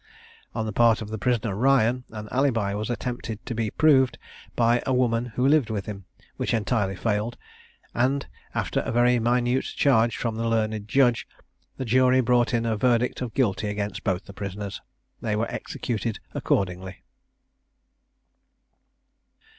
On 0.55 0.65
the 0.65 0.73
part 0.73 1.03
of 1.03 1.09
the 1.09 1.19
prisoner 1.19 1.55
Ryan, 1.55 2.05
an 2.09 2.27
alibi 2.31 2.73
was 2.73 2.89
attempted 2.89 3.45
to 3.45 3.53
be 3.53 3.69
proved 3.69 4.17
by 4.55 4.81
a 4.83 4.91
woman 4.95 5.25
who 5.35 5.47
lived 5.47 5.69
with 5.69 5.85
him, 5.85 6.05
which 6.37 6.55
entirely 6.55 6.95
failed; 6.95 7.37
and, 7.93 8.25
after 8.55 8.79
a 8.79 8.91
very 8.91 9.19
minute 9.19 9.63
charge 9.65 10.17
from 10.17 10.37
the 10.37 10.47
learned 10.47 10.87
judge, 10.87 11.27
the 11.77 11.85
jury 11.85 12.19
brought 12.19 12.51
in 12.51 12.65
a 12.65 12.75
verdict 12.75 13.21
of 13.21 13.35
Guilty 13.35 13.67
against 13.67 14.03
both 14.03 14.25
the 14.25 14.33
prisoners. 14.33 14.81
They 15.21 15.35
were 15.35 15.45
executed 15.51 16.17
accordingly. 16.33 17.03